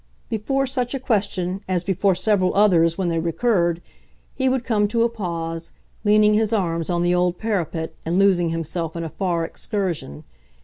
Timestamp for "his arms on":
6.33-7.03